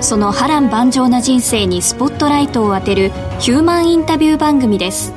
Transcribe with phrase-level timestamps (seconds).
[0.00, 5.12] その波乱万丈な人生にスポットライトを当てるヒューマンインタビュー番組です。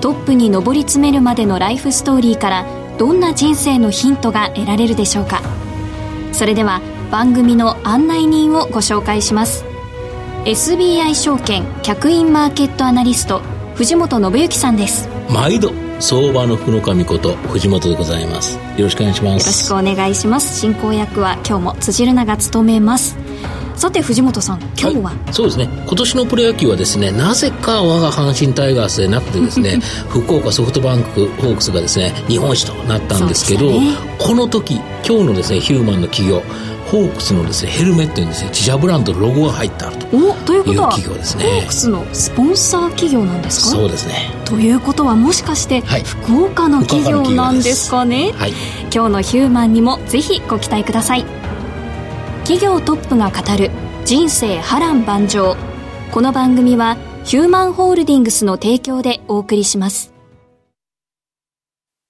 [0.00, 2.66] トップに上り詰めるまでのライフストーリーから
[2.98, 5.42] どんな人生のヒントが得られるでしょうか。
[6.32, 9.64] それでは番組の案内人をご紹介します。
[10.44, 13.40] SBI 証券客員マーケットアナリスト
[13.76, 15.08] 藤本信之さんです。
[15.30, 18.58] 毎度相場の福の神こと藤本でございます。
[18.76, 19.46] よろしくお願いします。
[19.46, 20.60] よろしくお願いします。
[20.60, 23.23] 進行役は今日も辻るなが務めます
[23.76, 25.68] さて藤本さん今日は、はい、そうですね。
[25.86, 36.42] 今年のプロ野球はですねなぜか我が阪神タイガースでなくてですね 福岡ソフトバンクホークスがですね日本一となったんですけど、ね、この時今日のですねヒューマンの企業
[36.90, 41.44] ホークスのですねヘルメットにですね自社ブランドのロゴが入ってあるという企業ですね。
[41.44, 43.70] ホークスのスポンサー企業なんですか？
[43.70, 44.30] そうですね。
[44.44, 48.52] ということはもしかして、はい、福岡の企業なんですかね、はい、
[48.94, 51.24] 今日のヒューマンにもぜひご期待ください
[52.44, 53.70] 企業トップが語る
[54.04, 55.56] 人生波乱万丈。
[56.12, 60.12] この番組はヒューマンホールディングスの提供でお送りします。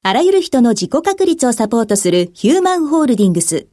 [0.03, 3.69] あらゆる人の自己確立をサポートするヒューマンホールディングス。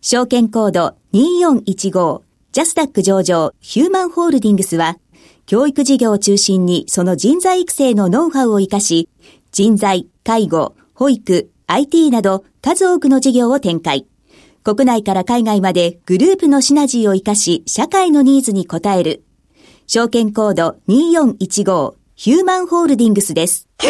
[0.00, 3.52] 証券コード2415ジャスダック上場。
[3.60, 4.96] ヒューマンホールディングスは
[5.44, 9.10] 教育事業を中心にその人材育成のノウハウを活かし
[9.52, 14.06] 人材、介護、保育、IT など数多くの事業を展開。
[14.66, 19.22] 国内から海外までグループのシナジーを活かし、社会のニーズに応える。
[19.86, 23.68] 証券コード2415ヒューマンホールディングスです。
[23.78, 23.88] 浮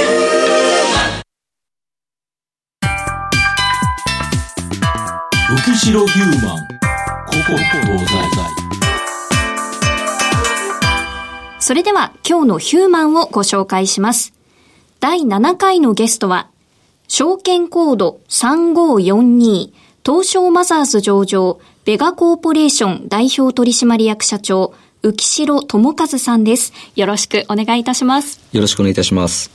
[5.64, 6.58] 代ヒューマン。
[6.58, 8.14] ここ東西
[11.58, 14.34] それでは今日のヒューマンをご紹介します。
[15.00, 16.50] 第7回のゲストは、
[17.08, 24.72] 証券コード3542東証マザーズ上場、ベガコーポレーション代表取締役社長、
[25.02, 26.72] 浮城智和さんです。
[26.94, 28.45] よろしくお願いいたします。
[28.56, 29.50] よろしくお願いいたします。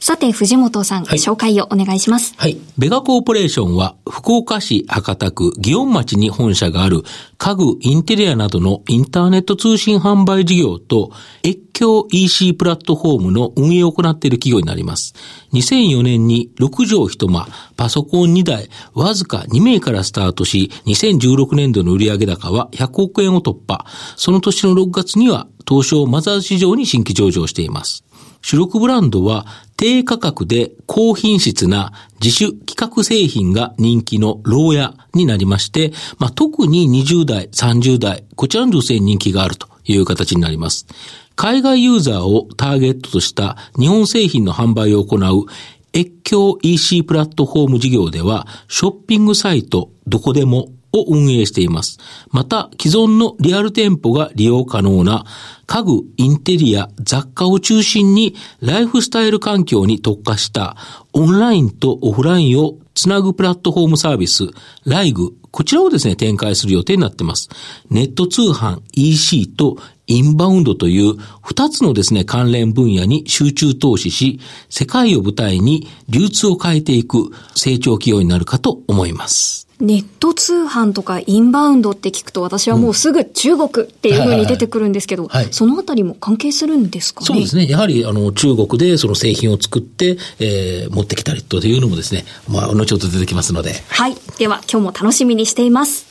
[0.00, 2.34] さて、藤本さん、はい、紹介をお願いします。
[2.36, 2.58] はい。
[2.78, 7.02] ベガコーポレーションは、福岡市博多区祇園町に本社がある
[7.38, 11.10] 家具、インテリアなどのインターネット通信販売事業と、
[11.44, 15.14] 越境 EC プラットフォームの運営を行っている企業になります。
[15.52, 23.84] 2004年に6畳一間、パソコン2台、わずか2名からスタートし、2016年度の売上高は100億円を突破。
[24.16, 28.05] その年の6月には、東証マザーズ市場に新規上場しています。
[28.46, 29.44] 主力ブランドは
[29.76, 31.90] 低価格で高品質な
[32.22, 40.86] 自主規格製品が人気の牢屋になりまして、まあ、特に20代、30代、こちらの女性に人気があるという形になります。
[41.34, 45.46] 海外ユーザーをターゲットとした日本製品の販売を行う
[45.92, 50.68] 越境 EC プラットフォーム事業では、ショッピングサイトどこでも
[50.98, 51.98] を運営しています。
[52.30, 55.24] また、既存のリアル店舗が利用可能な
[55.66, 60.76] 家具、インテリア、雑貨を中心にライフスタイル環境に特化した
[61.12, 64.44] オンラインとオフラインをつなぐプラットフォームサービス、
[64.84, 67.48] ライグ、こちらをですね、展開する予定になっています。
[67.90, 79.65] ネット通販、EC とインバウンドという二つのですね、関連分野に集中投資し、世界を舞台に流通を変えていく成長企業になるかと思います。
[79.78, 87.20] ネット通販とかインバウンドって聞くと私はもうすぐ中国っていうふうに出てくるんですけど、そのあたりも関係するんですか？
[87.20, 87.68] ねそうですね。
[87.68, 93.74] やはりあの中国でその製品を作って、えー、持ってきたりというのもですね、まあ、後ほど出てきますので。
[93.90, 94.16] はい。
[94.38, 96.06] では今日も楽しみにしています。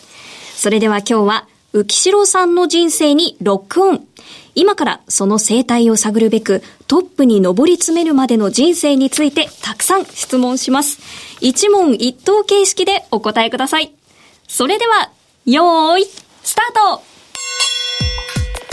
[0.56, 4.07] それでは今日は浮城さんの人生にロックオン。
[4.56, 11.00] 今からその生態を探るべくトップに上り詰めるまでの人生についてたくさん質問します。
[11.42, 13.94] 一問一答形式でお答えください。
[14.48, 15.12] それでは、
[15.46, 16.06] よーい、
[16.42, 17.04] スタート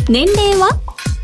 [0.08, 0.69] 年齢は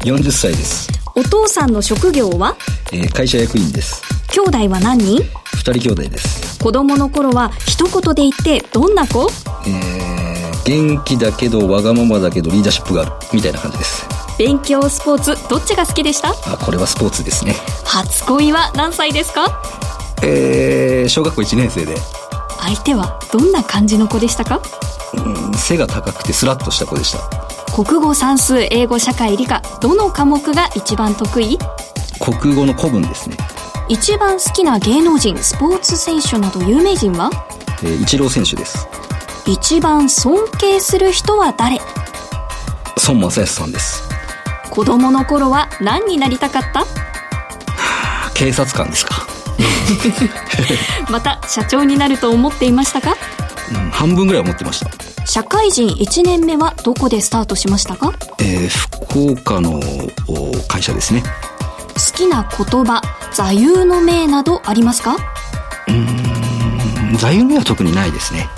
[0.00, 0.88] ?40 歳です。
[1.14, 2.56] お父さんの職業は？
[2.92, 4.02] えー会社役員です。
[4.32, 5.22] 兄弟は何人？
[5.54, 6.58] 二人兄弟です。
[6.58, 9.28] 子供の頃は一言で言ってどんな子？
[9.66, 10.27] えー
[10.68, 13.12] 元気だけどわがままだけどリーダーシップがある。
[13.32, 14.06] みたいな感じです。
[14.38, 16.28] 勉強スポーツどっちが好きでした？
[16.30, 17.54] あ、これはスポーツですね。
[17.84, 19.62] 初恋は何歳ですか？
[20.22, 21.96] えー小学校1年生で、
[22.60, 24.60] 相手はどんな感じの子でしたか？
[25.14, 27.18] うん背が高くてスラッとした子でした。
[27.74, 31.58] 国語算数英語社会理科どの科目が一番得意？
[32.20, 33.36] 国語の古文ですね。
[33.88, 37.30] 一番好きな芸能人スポーツ選手など有名人は？
[37.82, 38.86] えー、イチロー選手です。
[39.48, 41.78] 一番尊敬する人は誰？
[43.06, 44.02] 孫正康さんです。
[44.70, 46.84] 子供の頃は何になりたかった？
[48.34, 49.26] 警察官ですか。
[51.10, 53.16] また社長になると思っていましたか？
[53.72, 54.90] うん、半分ぐらい思ってました。
[55.26, 58.12] 社会人1年目はどこでスタートしましたか？
[58.12, 59.80] 好えー福岡の
[60.26, 61.22] お会社ですね。
[62.14, 63.00] きな言葉
[63.32, 65.16] 座右の銘などありますか？
[67.16, 68.48] 座右の銘は特にないですね。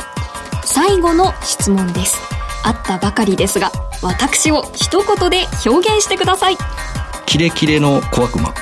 [0.72, 2.16] 最後の質問です
[2.64, 3.72] あったばかりですが
[4.02, 6.56] 私を一言で表現してください
[7.26, 8.52] キレキレの小悪魔。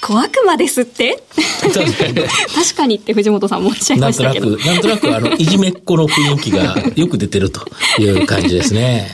[0.00, 1.22] 小悪魔ですって？
[1.60, 2.96] 確かに。
[2.96, 7.68] って藤本さんもおっしゃいなんとなく、ましたけどなんとなく、あの、いじめっ子の雰囲気がよく出てると
[7.98, 9.10] いう感じですね。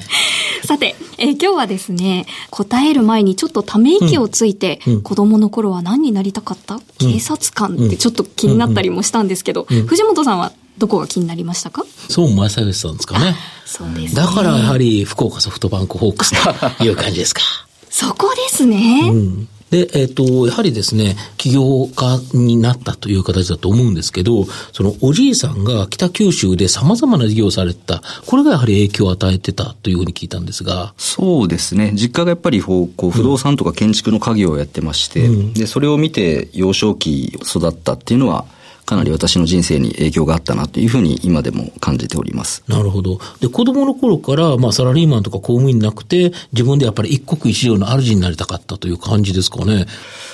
[0.66, 5.02] さて、えー今日はですね、答える前にちょっとため息をついて、うん。
[5.02, 11.84] 子供の頃は何になりたかった、警察官ってちょっと気になったりもしたんですけど、藤本さんはどこが気になりましたか？
[12.08, 13.36] そう正義さんですかね。
[13.66, 14.22] そうですね。
[14.22, 16.32] だからやはり福岡ソフトバンクホークス
[16.78, 17.42] という感じですか。
[17.90, 19.08] そこですね。
[19.10, 31.90] うんで、えっ、と、やはりですね、起業家になったという形だと思うんですけど、そのおじいさんが北九州で様々な事業をされてた、これがやはり影響を与えてたというふうに聞いたんですが、そうですね。
[31.96, 38.44] 実家がやっぱりこう不動産とか建築の家業をやってまして、で、それを見て幼少期育ったっていうのは、
[38.86, 42.62] かなり私の人生に影響があったなというふうに今でも感じております。
[42.68, 43.18] なるほど。
[43.40, 49.86] で、子供の頃から、まあ、サラリーマンとか公務員なくて、自分でやっぱり一国一城の主になりたかったという感じですかね。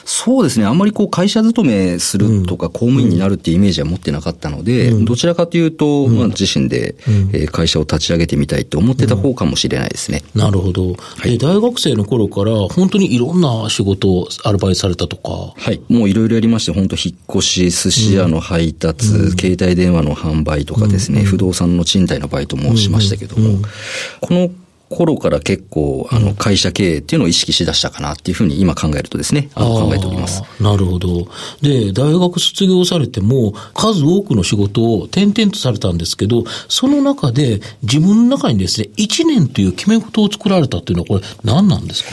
[0.04, 0.66] そうですね。
[0.66, 6.96] あんまりこう会社勤めするとか公務員になるっていうイメージは持ってなかったので、どちらかというと、まあ自身で、
[7.32, 10.22] えー会社を立ち上げてみたいと思ってた方かもしれないですね。
[10.34, 10.96] なるほど。
[11.22, 15.80] で、大学生の頃から、本当にいろんな仕事をアルバイトされたとか、はい。
[15.88, 23.58] もういろいろやりまして、本当引っ越し、寿司屋の配達、携帯電話の販売とかですね、不動産の賃貸のバイトもしましたけども、
[24.20, 24.50] この
[24.88, 30.42] 頃から結構、あの、会社経営っていうのを意識しだしたかなっていうふうに今考えるとですね、あの考えております。
[30.60, 31.28] なるほど。
[31.62, 42.10] で、大学卒業されても、数多くの仕事を転々とされたんですけど、その中で自分の中にですね、1年という決め事を作られたっていうのは、これ何なんですか？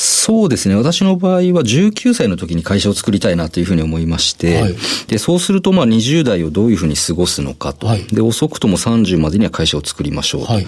[0.00, 0.76] そうですね。
[0.76, 4.76] 私の場合は19歳の時に会社を作りたいなというふうに思いまして、はい
[5.08, 7.88] で、そうするとまあ20代をどういうふうに過ごすのかと。
[7.88, 10.52] はいで、遅くとも30までには会社を作りましょうと。
[10.52, 10.66] はい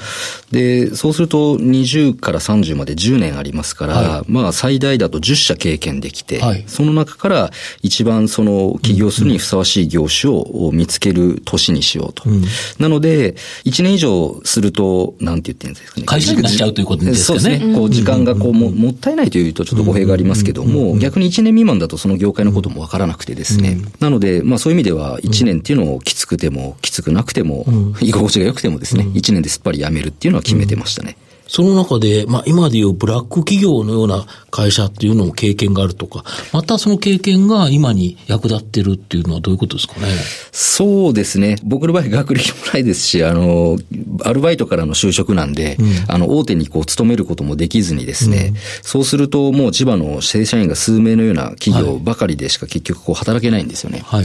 [0.50, 7.50] で、そうすると20から30まで10年ありますから、はまあ最大だと10社経験できて、はいその中から
[7.83, 12.29] 一番その起業するにふさわしい業種を見つける年にしようと。
[12.29, 12.43] うん
[12.81, 16.06] なので、1年以上すると、なんて言ってるんですかね。
[16.06, 17.75] 会社になっちゃうということですかねそうですね。
[17.75, 23.79] こう時間がこうももったいないというとちょっと語弊がありますけども、逆に1年未満だとその業界のこともわからなくてですね。
[23.99, 27.67] なので、まあそういう意味では1年っていうのをきつくても、きつくなくても、
[28.00, 31.17] 居心地が良くてもですね、1年ですっぱり辞めるっていうのは決めてましたね。
[31.52, 40.07] その中で、まあ今でいうブラック企業のような会社っていうのも経験があるとか、またその経験が今に役立ってるっていうのはどういうことですかね？
[40.52, 41.57] そうですね。
[41.64, 43.78] 僕の場合学歴もないですし、あの、
[44.25, 45.76] アルバイトからの就職なんで、
[46.07, 54.02] あの、大手にこう勤めることもできずにですね、そうするともう千葉の正社員が数名のような企業ばかりでしか結局こう働けないんですよね。
[54.07, 54.25] はい。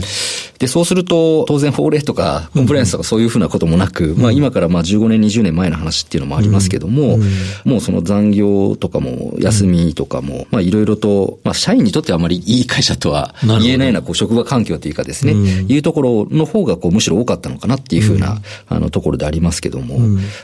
[0.58, 7.15] で、そうすると、当然法令とか、コンプライアンスとかそういうふうなこともなく、まあ今からまあ15年、20年前の話っていうのもありますけども、
[7.64, 19.98] もうその残業とかも、休みとかも、まあいろいろと、まあ社員にとってはあまりいい会社とは言えないようなこう職場環境というかですね、いうところの方がこうむしろ多かったのかなっていうふうな、あのところでありますけども、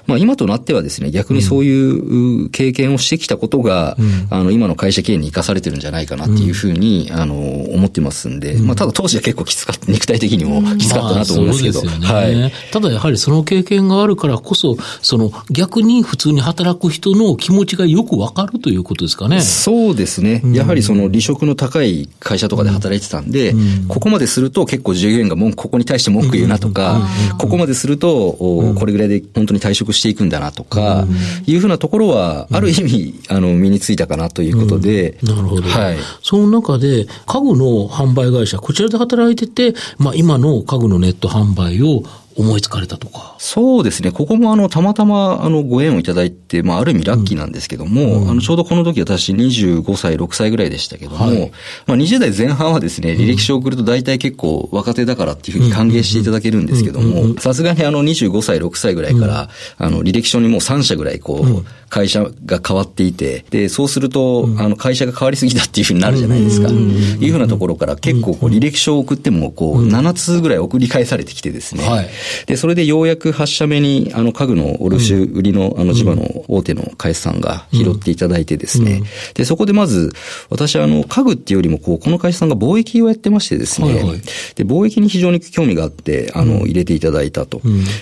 [0.06, 3.96] まあ今となってはですね、逆にそういう経験をしてきたことが、
[4.30, 11.80] あの今の会社経営に生かされてるんじゃないかなっていうふうに、あの思ってますんで、まあただ当時は結構きつかった、肉体的にもきつかったなと思いますけど。
[11.80, 12.52] はい。
[12.70, 19.40] ただやはりその経験があるからこそ、その逆に普通に働働く人の気持ちがよくわかるということですかね。
[19.40, 20.42] そうですね。
[20.52, 23.54] やはりその離職の高い会社とかで働いてたんで、
[23.88, 27.06] ここまですると結構従業員が文句、ここに対して文句言うなとか、
[27.38, 28.32] ここまですると、
[28.78, 31.06] これぐらいで本当に退職していくんだなとか、
[31.46, 35.18] いうふうなところは、ある意味、あの、身についたかなということで。
[35.22, 35.68] なるほど。
[35.68, 35.96] はい。
[36.22, 42.04] その中で、家具の販売会社、こちらで働いてて、まあ今の家具のネット販売を
[42.36, 43.34] 思いつかれたとか。
[43.38, 44.12] そうですね。
[44.12, 51.52] ここもあの、たまたまあの、ご縁をいただいて、まあ、ある意味ラッキーなんですけども、うん、あの、ちょうどこの時私25歳、6歳ぐらいでしたけども、はい、
[51.86, 59.48] まあ、20代前半はですね、履歴書を送ると大体結構若手だからっていうふうに歓迎していただけるんですけども、さすがにあの、25歳、6歳ぐらいから、
[59.78, 66.68] あの、履歴書にもう3社ぐらいこう、会社が変わっていて、で、そうすると、あの、会社が変わりすぎたっていうふうになるじゃないですか。
[66.70, 72.08] いうふうなところから結構こう、履歴書を送っても、こう、7通ぐらい送り返されてきてですね、はい、
[72.46, 79.02] で、それでようやく8社目に、あの、家具の卸売りの、あの、地場の大手の会社さんが拾っていただいてですね、
[79.34, 80.12] で、そこでまず、
[80.50, 84.20] 私はあの、家具っていうよりも、こう、この会社さんが貿易をやってましてですね、はいはい、
[84.54, 87.60] で、貿易に非常に興味があって、あの、入れていただいたと。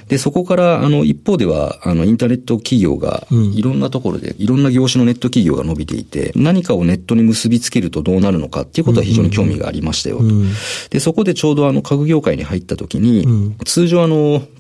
[0.09, 10.19] で、そこから、あの、一方では、あの、インターネット企業が、いろんなところで、いろんな業種のネット企業が伸びていて、何かをネットに結びつけるとどうなるのかっていうことは非常に興味がありましたよ。
[10.19, 10.25] と。
[10.91, 14.10] で、そこでちょうどあの、家具業界に入った時に、通常あの、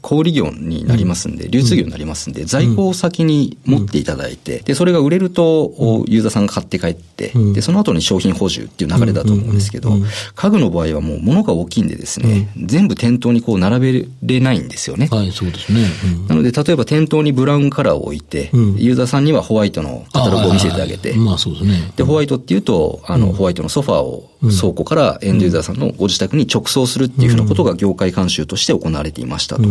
[0.01, 9.93] 小売業になりますんで、流通業になりますんで、在庫を先に持っていただいて、で、それが売れると、ユーザーさんが買って帰って、で、その後に商品補充っていう流れだと思うんですけど、
[10.35, 15.09] 家具の場合はもう物が大きいんでですね、全部店頭にこう並べれないんですよね。
[15.11, 15.85] はい、そうですね。
[16.29, 21.93] なので、例えば店頭にブラウンカラーを置いて、ユーザーさんにはホワイトのカタログを見せてあげて、まあそうですね。
[21.97, 29.63] で、ホワイトっていうと、あの、ホワイトのソファーを倉庫からエンドユーザーさんのご自宅に直送するっていうふうなことが業界慣習として行われていましたと。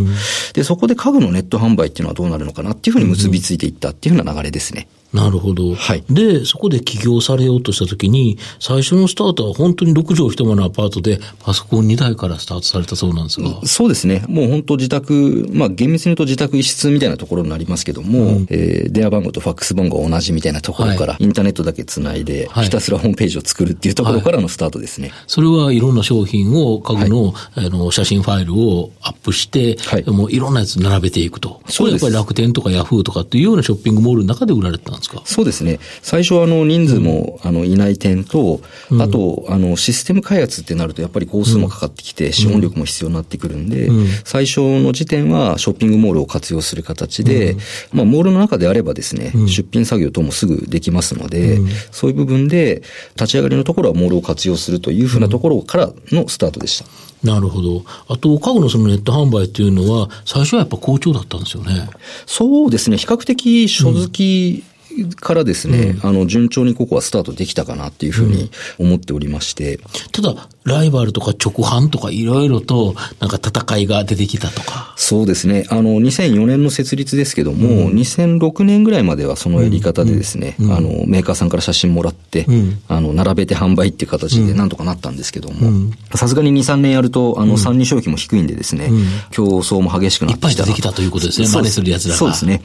[0.53, 4.87] で、そこで家具のネット販売っていうのはどうなるのかなっていうふうに結びついていったっていうふうな流れですね。
[5.13, 5.73] なるほど。
[5.73, 6.03] はい。
[6.09, 13.65] で、そこで起業されようとしたときに、最初のスタートは本当に6畳一間のアパートで、パソコン2台からスタートされたそうなんですが。
[13.65, 14.23] そうですね。
[14.27, 25.09] もう本当自宅、まあ厳密に言うと自宅一室みたいなところになりますけども、うん、えー、電話番号とファックス番号同じみたいなところから、はい、インターネットだけつないで、はい、ひたすらホームページを作るっていうところからのスタートですね。
[25.09, 31.61] はい、それはいろんな商品を、家具の,、あの写真ファイルをアップして、はい、もういろんなやつ並べていくと。
[31.67, 32.05] そうです。
[32.05, 35.21] やっぱり楽天とかヤフーとかっていうようなショッピングモールの中で売られてたんですか？
[35.25, 35.79] そうですね。
[36.01, 38.61] 最初はあの人数もあのいない点と、
[38.99, 43.89] あとあのシステム開発ってなるとやっぱり工数もかかってきて資本力も必要になってくるんで、
[44.23, 47.55] 最初の時点はショッピングモールを活用する形で、
[47.91, 51.59] まあモールの中であればですね、出品作業等もすぐできますので、
[51.91, 52.83] そういう部分で
[53.15, 56.85] 立ち上がりのところはモールを活用するというふうなところからのスタートでした。
[57.23, 57.83] なるほど。
[58.07, 61.89] あと、家具のそのネット販売っていうのは、最初はやっぱ好調だったんですよね。
[62.25, 62.97] そうですね。
[62.97, 64.63] 比較的書好き
[65.05, 69.77] からですね、うん、あの、順調にここはスタートできたかなっていうふうに思っておりまして。
[69.77, 74.93] うん、ただ、ライバルとか直販とかいろいろと、なんか戦いが出てきたとか。
[74.97, 75.65] そうですね。
[75.69, 88.91] あの、2004年の設立ですけども、うん、2006年ぐらいまではそのやり方でですね、うん、あの、メーカーさんから写真もらって、うん、あの、並べて販売っていう形でなんとかなったんですけども、さすがに2、3年やると、あの、参入消費も低いんでですね、
[89.31, 90.49] 競争も激しくなってきた。
[90.49, 92.17] いっぱい出てきたということですね、真似する奴らが。
[92.17, 92.61] そうですね。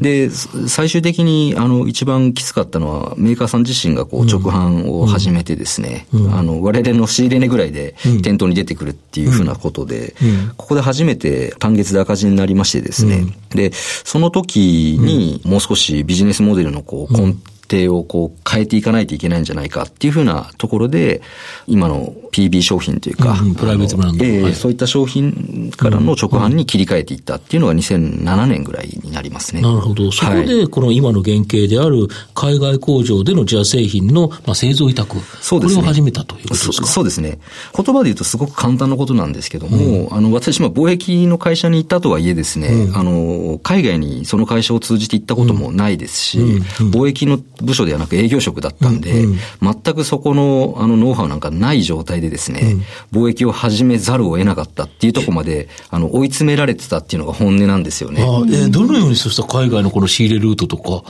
[0.00, 0.30] で、
[0.66, 10.14] 最終的に、あの、一番きつかったのは、メーカーさん自身がこう、直販を始めてですね、あの、我々の仕入れ値ぐらいで店頭に出てくるっていうふうなことで、
[10.56, 21.22] ここで初めて単月で赤字になりましてですね、で、その時にもう少しビジネスモデルのこう根底をこう変えていかないといけないんじゃないかっていうふうなところで、
[21.66, 29.62] 今の PB 商品というか、うん、プライベートブランド、えーはい、そういった商品からの直販に切り替えていったっていうのが2007年ぐらいになりますね。
[29.62, 30.10] なるほど。
[30.12, 36.86] そこで、この今の原型である海外工場での自社製品の、まあ、製造委託、そうですね、これを始めたということですか？
[36.86, 37.38] そうですね。
[37.76, 49.26] 言葉で言うとすごく簡単なことなんですけども、うん、あの、私も貿易の会社に行ったとはいえですね、うん、あの、海外にその会社を通じて行ったこともないですし、貿易の部署ではなく営業職だったんで、
[49.62, 52.76] 全くそこの、あの、ノウハウなんかない状態でですね、
[53.12, 58.22] 貿易を始めざるを得なかったっていうところまで、あの、追い詰められてたっていうのが本音なんですよね。
[58.22, 61.04] あえー、どのようにそうした海外のこの仕入れルートとか、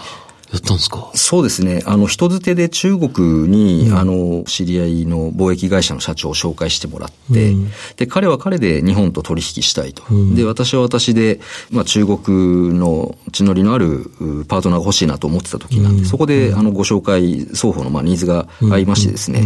[0.53, 1.11] やったんですか？
[1.15, 1.83] そうですね。
[1.87, 10.03] あの、人づてで中国に、うん、あの、知り合いの貿易会社の社長を紹介してもらって、うん、で、彼は彼で日本と取引したいと。
[10.11, 14.11] うん、で、私は私で、まあ、中国の地のりのある
[14.49, 19.45] パートナーが欲しいなと思ってた時なんで、そこで、あの、ご紹介、双方の、まあ、ニーズが合いましてですね、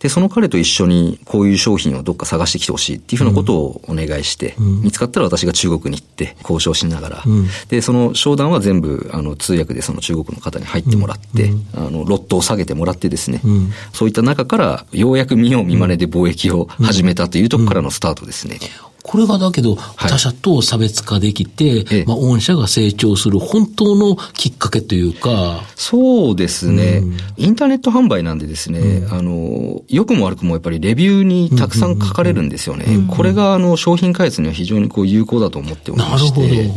[0.00, 7.24] で、その彼と一緒に、こういう商品をどっか探してきてほしいっていうふうなことをお願いして、見つかったら私が中国に行って交渉しながら、
[7.68, 18.58] で、その商談は全部、あの、通訳でその中国の方に入ってもらって、うん、あの、ロットを下げてもらってですね、うん、そういった中から、ようやく見よう見まねで貿易を始めたというところからのスタートですね。
[19.04, 25.62] これがだけど、他社と差別化できて、はい、まあ、御社が成長する本当のきっかけというか。
[25.76, 27.02] そうですね。
[27.02, 32.86] うん、インターネット販売なんでですね、うん、あの、良くも悪くもやっぱりレビューにたくさん書かれるんですよね。
[32.88, 36.72] うん、これがあの、商品開発には非常にこう有効だと思っておりまして、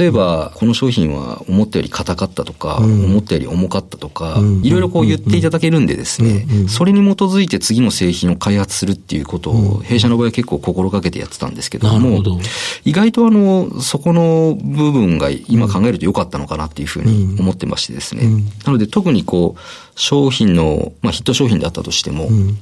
[0.00, 12.38] 例えば、この商品は思ったより硬かったとか、思ったより重かったとか、いろいろこう言っていただけるんでですね、それに基づいて次の製品を開発するっていうことを、弊社の場合は結構心がけてやってたんですけども、ど
[12.84, 18.24] 意外とあの、そこの部分が今考えると良かったのかなっていうふうに思ってましてですね。
[18.24, 19.60] うん、なので特にこう、
[19.94, 22.58] 商品の、まあ、ヒット商品であったとしても、うん、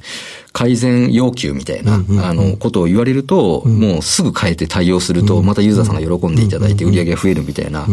[0.53, 7.87] 改善要求みたいな、あの、ことを言われると、うん、もうすぐ変えて対応すると、またユーザーさんが喜んでいただいて売り上げが増えるみたいな、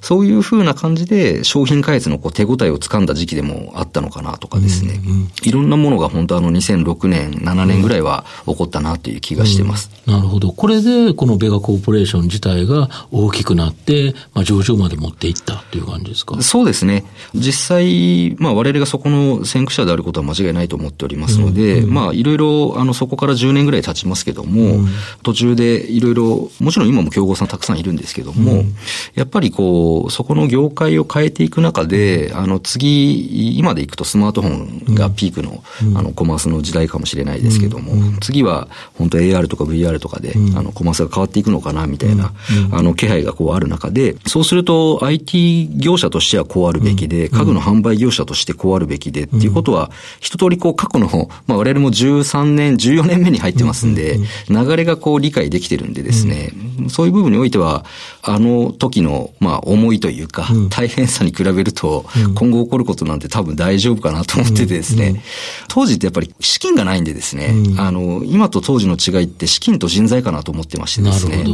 [0.00, 5.00] そういうふうな感じで商品開発のこう手応えをつかんだ時期でもあったのかなとかですね、
[5.42, 9.90] いろんなものが本当あの2006年、7年ぐらいは起こったなという気がしてます。
[10.06, 10.52] なるほど。
[10.52, 16.40] これで、このベガコーポレーション自体が大きくなって、まあ、上場まで持っていったっていう感じですか？
[16.42, 17.04] そうですね。
[17.34, 24.88] 実際、まあ、我々がそこの先駆者であることは間違いないと思っておりますので、うんうん、まあ、いろいろ、あの、そこから10年ぐらい経ちますけども、うん、
[25.22, 28.74] 途中でいろいろ、もちろん今も競合さんたくさんいるんですけども、うん、
[29.14, 35.62] やっぱりこう、そこの業界を変えていく中で、あの、次、今でいくとスマートフォンがピークの、
[35.94, 42.32] あの、コマースの時代かもしれないですけども、次は、本当 AR とか VR とかで、あの、コマースが変わっていくのかな、みたいな、
[42.72, 51.08] あの、気配がこうある中で、そうすると IT 業者としてはこうあるべきで、家具の販売業者としてこうあるべきでっていうことは、一通りこう過去の、
[51.46, 56.50] まあ我々も13年、14年目に入ってますんで、流れがこう理解できてるんでですね、
[56.88, 57.84] そういう部分においては、
[58.22, 65.22] あの時の、まあ思いというか、大変さに比べると、今後起こることなんて多分大丈夫かなと思っててですね、
[65.68, 71.44] 当時ってやっぱり資金がないんでですね、あの、今と当時の違いって資金と人材かなと思ってましてですね。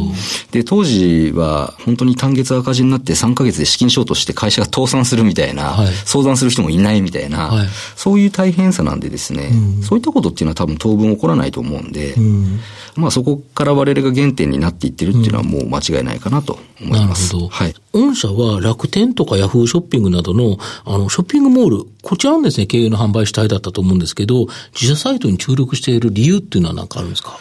[0.50, 12.60] で、当時は本当に単月赤字になって3ヶ月で資金ショートして会社が倒産するみたいな、はい、相談する人もいないみたいな、はい、そういう大変さなんでですね、うん、そういったことっていうのは多分当分起こらないと思うんで、うん、
[12.96, 17.34] まあそこから我々が原点になっていってるっていうのはもう間違いないかなと思います。
[17.34, 17.54] なるほど。
[17.54, 17.74] はい。
[17.92, 27.38] 御社は楽天とかヤフーショッピングなどの、あの、ショッピングモール、こちらのですね、経営の販売主体だったと思うんですけど、自社サイトに注力している理由っていうのは何かあるんですか？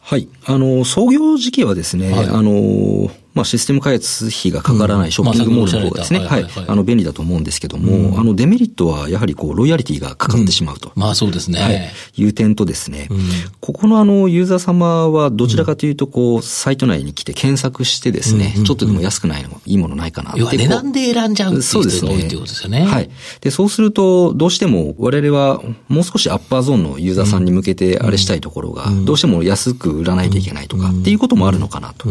[0.00, 0.28] はい。
[0.46, 10.90] あの、創業時期はですね、はい、あの、まあ、システム開発費がかからないショッピングモールの方がですね、はい、あの、便利だと思うんですけども、うん、あの、デメリットはやはりこう、ロイヤリティがかかってしまうと。
[10.96, 11.60] うん、まあ、そうですね。
[11.60, 11.92] はい。
[12.16, 13.18] いう点とですね、うん、
[13.60, 20.56] ここのあの、ユーザー様はどちらかというと、こう、サイト内に来て検索してですね、ちょっとでも安くないの、いいものないかなって。
[20.56, 22.82] 値段で選んじゃうっていう人が多いってことですよね。
[22.82, 23.10] はい。
[23.40, 32.08] で、そうすると、どうしても我々はもう少しアッパーゾーンのユーザーさんに向けてあれしたいところが、どうしても安く売らないといけないとかっていうこともあるのかなと。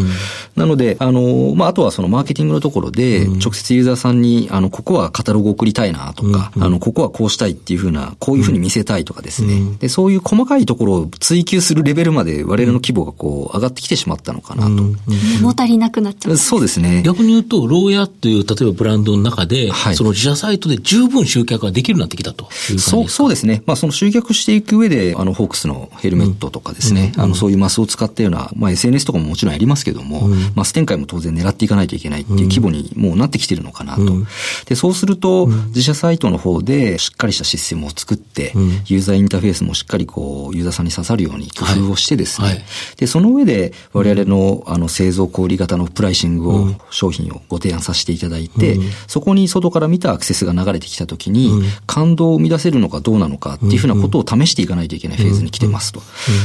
[0.55, 1.16] なので、あの、
[1.56, 9.62] まあ、あとはそのマーケティングのところで、直接ユーザーさんに、あの、ここはカタログ送りたいなとか、あの、ここはこうしたいっていうふうな、こういうふうに見せたいとかですね。
[9.80, 14.69] で、そういう細かいところを追求するレベルまで我々の規模がこう、上がってきてしまったのかなと。
[15.41, 16.38] 物足りなくなっちゃう。
[16.38, 17.03] そうですね。
[17.06, 23.63] 逆に言うと、ローヤっていう、例えばブランドの中で、はい、その自社サイトで十分集客ができるようになってきたとそう、そうですね。
[23.65, 34.01] まあ、その集客していく上で、あの、ホークスのヘルメットとかですね、あの、そういうマスを使ったような、まあ、SNS とかももちろんやりますけども、マス展開も当然狙っていかないといけないっていう規模模にもうなってきてるのかなと。
[34.01, 34.27] うん、
[34.65, 42.55] で、そうすると、自社サイトの方でしっかりしたシステムを作って、うん、ユーザーインターフェースもしっかりこう、ユーザーさんに刺さるように工夫をしてですね、はい。
[42.55, 42.65] はい、
[42.97, 51.51] で、その上で我々のあの製造小売型のプライシングを、商品をご提案させていただいて、そこに外から見たアクセスが流れてきたときに、
[51.86, 56.01] 感動を生み出せるのかどうなのかっていうふうなことを試していかないといけないフェーズに来てますと。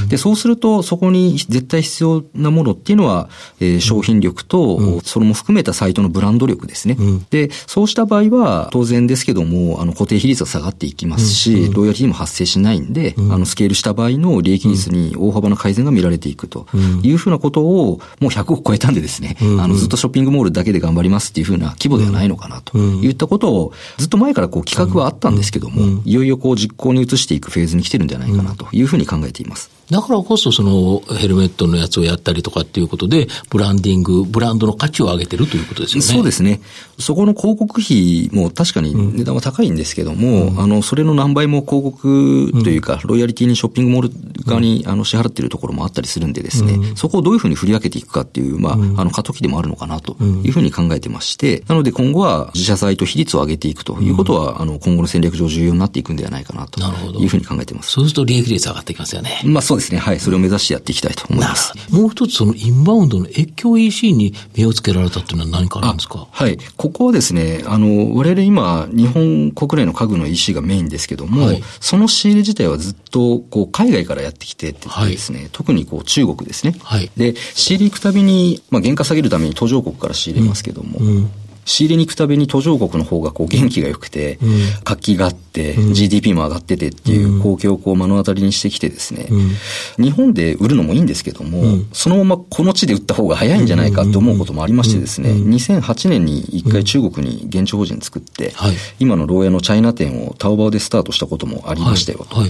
[0.08, 3.28] で、そうすると、そこに絶対必要なものっていうのは、
[3.60, 6.96] えー、商品力力と、うん、それも含めたサイトのブランド力ですね。
[6.98, 16.66] うん、で、そうした場合は、当然ですけども、あの、固定比率が下がっていきますし、ロイヤリティも発生しないんで、あの、スケールした場合の利益率に大幅な改善が見られていくと
[17.02, 22.78] いうふうなことを、もう100億超えたんでですね、あの、ずっとショッピングモールだけで頑張りますっていうふうな規模ではないのかなと。
[22.78, 29.70] いったことを、ずっと前からこう企画はあったんですけども、いよいよこう実行に移していくフェーズに来てるんじゃないかなというふうに考えています。
[29.92, 36.08] だからこそそのヘルメットのやつをやったりとかっていうことで、ブランディング、ブランドの価値を上げてるということですよね。
[36.08, 36.62] そうですね。
[36.98, 56.80] そこの広告費も確かに値段は高いんですけども、うん、あの、それの何倍も広告というか、ロイヤリティにショッピングモール側にあの支払っているところもあったりするんでですね、うん、そこをどういうふうに振り分けていくかっていう、まあ、あの、過渡期でもあるのかなというふうに考えてまして、なので今後は自社サイト比率を上げていくということは、あの、今後の戦略上重要になっていくんではないかなと
[57.18, 57.90] いうふうに考えています。
[57.90, 59.42] そうすると利益率上がっていきますよね。
[59.44, 59.98] まあそうですね。
[59.98, 60.20] はい。
[60.20, 61.72] それを目指してやっていきたいと思います。
[61.90, 66.28] もう一つそのインバウンドの越境 EC に目をつけられたっていうのは何かあるんですか？
[66.30, 66.58] はい。
[66.76, 76.74] ここはですね、あの、我々今、日本国内の家具の EC がメインですけども、はい、その仕入れ自体はずっと、こう、海外からやってきてってですね、はい、特にこう、中国ですね。
[76.82, 77.10] はい。
[77.16, 81.30] で、仕入れ行くたびに、まあ、原価下げるために途上国から仕入れますけども、うんうん
[81.64, 84.50] 仕入れに行くたびに途上国の方がこう元気が良くて、うん、
[84.84, 98.52] 活気があって、うん、GDP も上がっててっていう光景をこう目の当たりにしてきてですね、うん、日本で売るのもいいんですけども、そのままこの地で売った方が早いんじゃないかって思うこともありましてですね、2008年に一回中国に現地法人作って、
[98.98, 102.42] 今の牢屋のチャイナ店をタオバオでスタートしたこともありましたよと。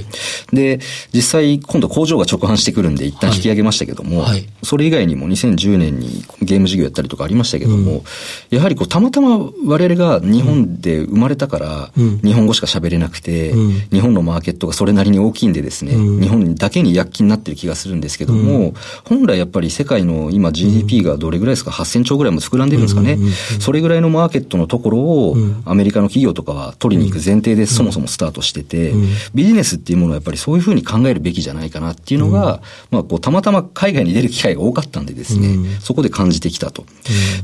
[0.53, 0.81] で、
[1.12, 8.05] 実際今度工場が直販してくるんで一旦引き上げましたけども、はい、それ以外にも2010年にゲーム事業やったりとかありましたけども、
[8.51, 11.91] やはりこうまたま我々が日本で生まれたから、
[12.23, 13.53] 日本語しか喋れなくて、
[13.91, 23.19] 日本のマーケットがそれなりに大きいんでですね、日本だけに躍起になってる気がするんですけども、本来やっぱり世界の今 GDP がどれぐらいですか、8000兆ぐらいも膨らんでるんですかね？
[23.61, 28.93] それぐらいのマーケットのところを、アメリカの企業とかは取りに行く前提でそもそもスタートしてて、
[29.35, 36.85] ビジネスっていうものはやっぱりそういうふうに考えるべきじゃないかなっていうのが、まあこうたまたま海外に出る機会が多かったんでですね、そこで感じてきたと。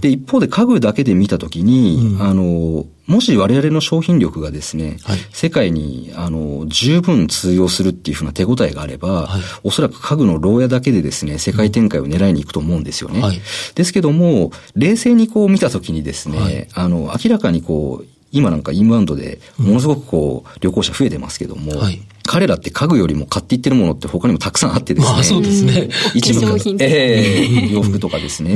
[0.01, 13.23] で、一方で家具だけで見たときに、あの、もし我々の商品力がですね、はい、世界に、あの、十分通用するっていうふうな手応えがあれば、はい、おそらく家具の牢屋だけでですね、世界展開を狙いに行くと思うんですよね。
[13.23, 13.41] はい、
[13.75, 25.13] ですけども、冷静にこう見たときにですね、あの、明らかにこう、今なんかインバウンドでものすごくこう、旅行者増えてますけども、はい、彼らって家具よりも買っていってるものって他にもたくさんあってですね。
[25.15, 25.89] まあそうですね。
[26.15, 26.41] 一部
[26.79, 28.55] ええー、洋服とかですね、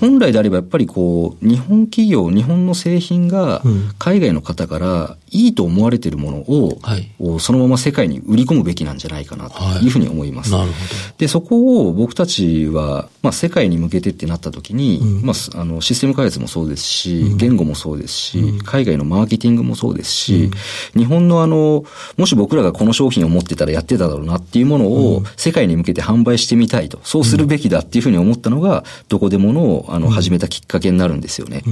[0.00, 3.62] 本来であればやっぱりこう、日本企業、日本の製品が
[4.00, 10.52] 海外の方からいいと思われているものを、はい、そのまま世界に売り込むべきなんじゃないかなというふうに思います。
[10.52, 10.94] はい、なるほど。
[11.18, 20.50] で、そこを僕たちは、まあ世界に向けてってなった時に、うん、まあ、あの、システム開発もそうですし、うん、言語もそうですし、うん、海外のマーケティングもそうですし、
[20.96, 21.84] 日本のあの、
[22.16, 31.62] もし僕らがこの商品を持ってたらやってただろうなっていうものを世界に向けて販売してみたいと、そうするべきだっていうふうに思ったのが、どこでものあの、始めたきっかけになるんですよね。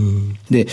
[0.51, 0.67] で、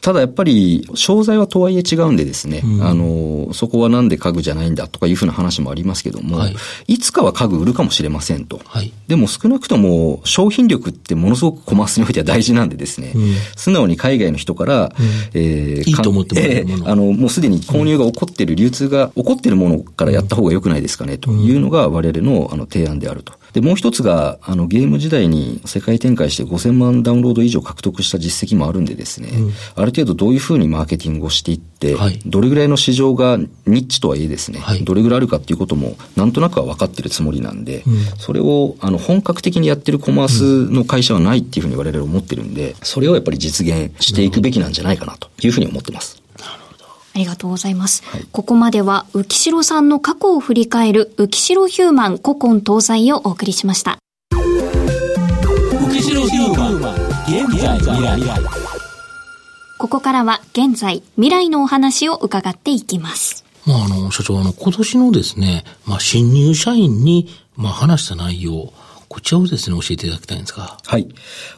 [0.00, 6.54] ただやっぱり、商材はとはいえ違うんでですね、あの、そこはなんで家具じゃないんだとかいうふうな話もありますけども、はい、
[6.86, 8.60] いつかは家具売るかもしれませんと。
[8.64, 23.34] はい、でも少なくとも商品力ってものすごくコマースにおいては大事なんでですね、うん、素直に海外の人から、うん、えー、いいと思ってもらえるもの、えー、あの、もうすでに購入が起こってる、流通が起こってるものからやった方が良くないですかね、というのが我々のあの提案であると。
[23.52, 46.21] で、もう一つが、あの、ゲーム時代に世界展開して5000万ダウンロード以上獲得した実績もあるんでですね、うん、ある程度どういうふうにマーケティングをしていって、はい、どれぐらいの市場がニッチとはいえですね、はい、どれぐらいあるかっていうことも、なんとなくは分かってるつもりなんで、うん、それを、あの、本格的にやってるコマースの会社はないっていうふうに我々は思ってるんで、それをやっぱり実現していくべきなんじゃないかなというふうに思ってます。
[47.14, 48.02] ありがとうございます。
[48.04, 53.98] はい、ここまでは、浮代さんの過去を振り返る、浮代ヒューマン古今東西をお送りしました。
[54.32, 54.38] 浮
[55.90, 56.74] 代ヒューマン、
[57.26, 58.62] 現在未来。
[59.78, 63.44] ここからは、現在、未来のお話を伺っていきます。
[63.66, 68.72] まあ、あの、所長、あの、今年のですね、まあ、新入社員に、まあ、話した内容、
[69.12, 70.78] こちらをですね、教えていただきたいんですが。
[70.86, 71.06] はい。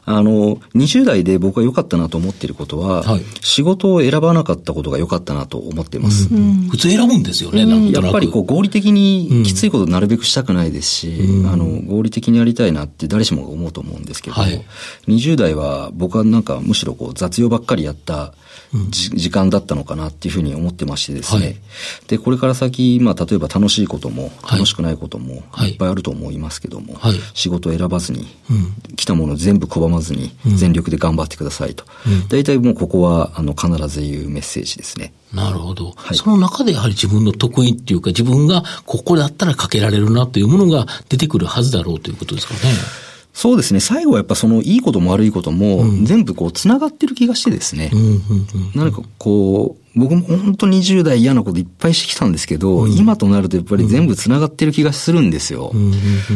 [0.06, 6.34] あの、20代で僕が良かったなと思っていることは、はい、仕事を選ばなかったことが良かったなと思ってます。
[6.34, 14.64] うん、普通選ぶんですよね、なんやっぱりこう合理的にきついことなるべくしたくないですし、うん、あの、合理的にやりたいなって誰しもが思うと思うんですけど、はい、
[15.06, 18.34] 20代は僕はなんかむしろこう雑用ばっかりやった
[18.90, 21.44] 時間だったのかなっていうふうに思ってましてですね。
[21.44, 21.56] はい、
[22.08, 27.14] で、これから先、まあ、例えば楽しいことも、楽しくないことも、いっぱいあると思いますけども、はい、
[27.44, 28.26] 仕事を選ばずに、
[28.96, 31.84] 来たもの全部拒まずに、全力で頑張ってくださいと。
[32.28, 35.12] 大体もうここは、あの、必ず言うメッセージですね。
[35.34, 36.16] なるほど、はい。
[36.16, 42.60] その中でやはり自分の得意っていうか、自分がここだったらかけられるなというものが出てくるはずだろうということですかね。
[43.34, 43.80] そうですね。
[43.80, 47.90] 最後はやっぱそのいいことも悪いことも全部こう繋がってる気がしてですね。
[48.74, 55.72] 何かこう、僕も本当に20代嫌なこといっぱいしてきたんですけど、うん、今となるとやっぱり全部繋がってる気がするんですよ。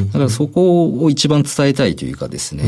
[0.06, 2.64] だからそこを一番伝えたいというかですね。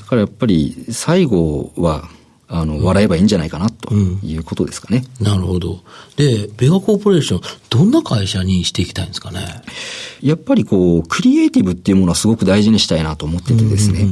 [0.00, 2.08] だからやっぱり最後は
[2.52, 5.84] あの、笑えばいいんじゃないかな、ということですかね、うん、なるほど。
[6.16, 9.62] で、ベガコーポレーション、どんな会社にしていきたいんですかね？
[10.20, 14.08] やっぱりこう、クリエイティブっていうものはすごく大事にしたいなと思っててですね、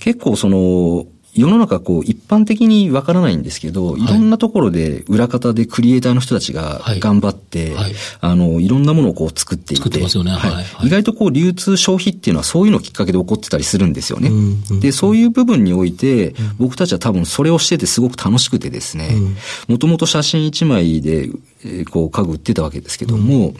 [0.00, 1.04] 結構その、
[1.36, 4.06] 世の中こう一般的にわからないんですけど、い。
[4.06, 10.30] ろんなところで裏方でクリエイターの人たちが頑張って、はい、あの、いろんなものをこう作っていて、作ってますよね。
[10.30, 10.86] はい。
[10.86, 14.30] 意外とこう流通消費っていうのはそういうのきっかけで起こってたりするんですよね。
[14.80, 19.10] で、そういう部分において、僕たちは多分それをしててすごく楽しくてですね、
[19.68, 21.28] もともと写真一枚で、
[21.90, 23.54] こう家具売ってたわけですけども、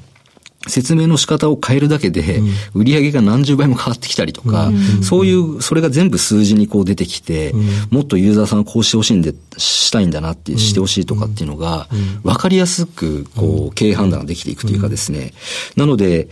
[0.67, 2.41] 説明の仕方を変えるだけで、
[2.75, 4.71] 売り上げが何十倍も変わってきたりとか、
[5.03, 7.55] そういう、それが全部数字にこう出てきて、
[7.91, 11.89] もっとユーザーさんこうしてほしいんで、したいんだなって、してほしいとかっていうのが、
[12.23, 15.33] わかりやすく、こう、経営判断ができていくというかですね。
[15.77, 16.29] なので、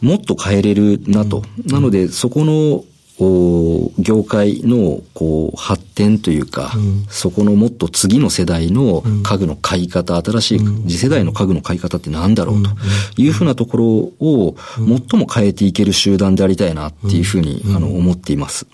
[0.00, 1.44] もっと変えれるなと。
[1.66, 2.84] なので、そこの
[3.18, 12.70] 業界のこう発展というか、うん、そこのもっと次の世代の家具の買い方、新しい次世代の家具の買い方って何だろうと
[13.16, 18.66] いうふうなところを最も変えていける集団でありたいなっていうふうに、あの思っています。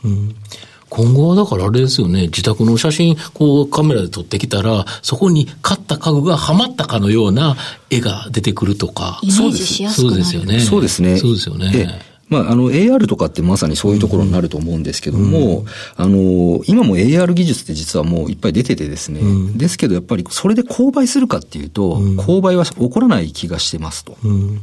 [0.89, 7.57] 今後はだからあれですよね、自宅の写真、こうカメラで撮ってきたら、そこに買った家具がはまったかのような
[7.91, 9.21] 絵が出てくるとか。
[9.23, 10.17] イメージしやすくなる。
[10.17, 10.61] そうですよね。
[10.61, 11.17] そうですね。
[11.19, 12.10] そうですよね。
[12.31, 15.67] まあ、あの、AR とかってまさにそういうところになると思うんですけども、うん、
[15.97, 24.17] あの、今も AR 技術って実はもういっぱい出ててですね、うん、ですけどやっぱりそれで購買するかっていうと、うん、購買は起こらない気がしてますと。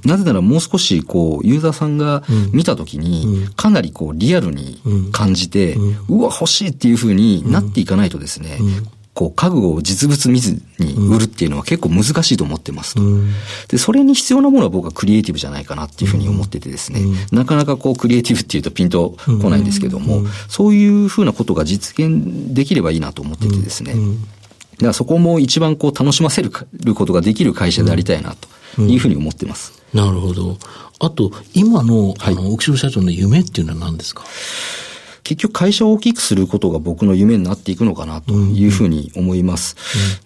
[0.05, 5.75] なぜならもう少しこう、ユーザーさんが見たときに、かなりこう、リアルに感じて、
[6.07, 8.59] うわ、欲しいっていうふうになっていかないとですね、
[9.17, 13.01] こう、家具を実物見ずに売るっていうのは結構難しいと思ってますと。
[13.67, 17.01] で、それに必要なものは僕はクリエイティブじゃないかなっていうふうに思っててですね、
[17.31, 23.97] なかなかこう、クリエイティブっていうとピンとこないんですけども、そういうふうなことが実現できればいいなと思っててですね、だ
[24.81, 28.35] からそこも一番こう、楽しませることができる会社でありたいな
[28.75, 29.73] というふうに思ってます。
[29.95, 30.59] なるほど。
[30.99, 34.23] あと、今の、あの、奥城社長の夢っていうのは何ですか？
[35.27, 39.75] 結局会社を大きくすることが僕の夢になっていくのかなというふうに思います。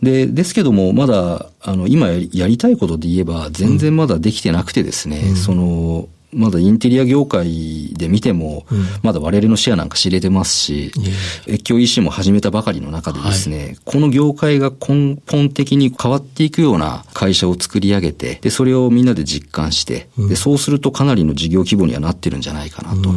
[0.02, 8.66] うんうん、で、ですけども、まだ、あの、今やりたいことで言えば、全然まだできてなくてですね、うん、その、まだインテリア業界で見ても、
[9.04, 10.92] まだ我々のシェアなんか知れてますし、
[11.48, 23.14] 越境 EC も始めたばかりの中でですね、はい、この業界が根本的に変わっていくような会社を作り上げて、で、それをみんなで実感して、で、そうするとかなりの事業規模にはなってるんじゃないかなと。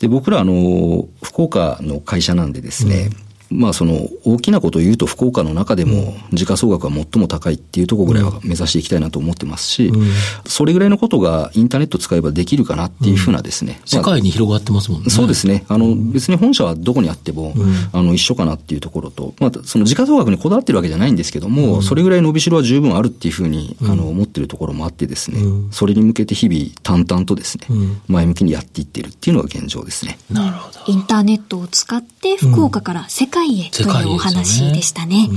[0.00, 3.10] で、僕らあの、福岡の会社なんでですね、
[3.52, 9.92] まあその大きなことを言うと福岡の中でも時価総額は最も高いっていうところぐらいは目指していきたいなと思ってますし、
[10.46, 13.80] それぐらいのことがインターネット使えばできるかなっていうふうなですね。
[13.84, 15.10] 世界に広がってますもんね。
[15.10, 15.64] そうですね。
[15.68, 17.54] あの別に本社はどこにあっても、
[17.92, 25.38] あの一緒かなっていうところと、まあその時価総額にこだわってるわけじゃないんですけども、それぐらい伸びしろは十分あるっていうふうにあの思ってるところもあってですね、
[25.70, 27.66] それに向けて日々淡々とですね、
[28.08, 30.18] 前向きにやっていってるっていうのが現状ですね。
[30.30, 30.80] なるほど。
[30.86, 35.26] インターネットを使って福岡から世界へというお話でしたね。
[35.26, 35.36] ねうん、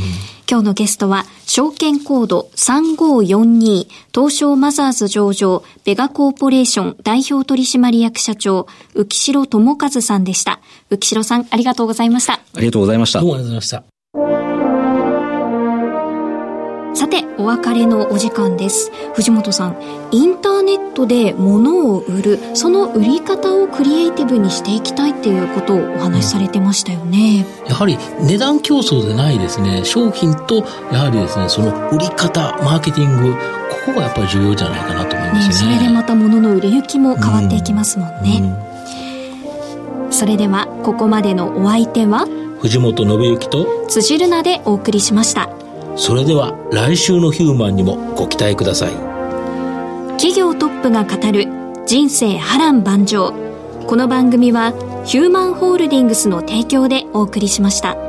[0.50, 10.60] 今日のゲストは、証券コード3542東証マザーズ上場ベガコーポレーション代表取締役社長、浮城智和さんでした。
[10.90, 12.34] 浮城さん、ありがとうございました。
[12.34, 13.20] ありがとうございました。
[13.20, 13.95] どうもありがとうございました。
[16.96, 18.90] さて、お別れのお時間です。
[19.16, 19.78] 藤本さん、
[20.12, 27.46] インターネットで物を売る、その売り方をクリエイティブにしていきたいっていうことをお話しされてましたよね。
[27.68, 33.38] やはり値段競争でないですね、商品と、やはりですね、その売り方、マーケティング、こ
[33.88, 35.70] こがやっぱり重要じゃないかなと思いますね。
[35.72, 38.40] ねそれでまた物の売れ行きも変わっていきますもんね。
[38.42, 42.26] うんうん、それでは、ここまでのお相手は、
[42.62, 45.50] 藤本信之と辻るなでお送りしました。
[45.96, 48.92] それでは来週のヒューマンにもご期待ください
[50.18, 51.48] 企業トップが語る
[51.86, 53.34] 人生波乱万丈
[53.88, 54.74] この番組は
[55.06, 58.05] ヒューマンホールディングスの提供でお送りしました。